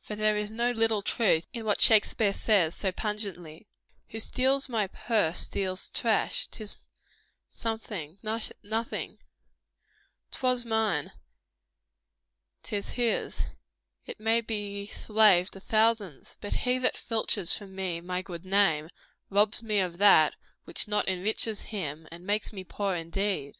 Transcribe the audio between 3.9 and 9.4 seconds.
"Who steals my purse, steals trash; 'tis something, nothing;